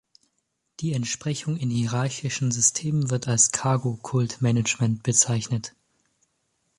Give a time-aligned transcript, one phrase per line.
[0.79, 5.75] Die Entsprechung in hierarchischen Systemen wird als Cargo-Kult-Management bezeichnet.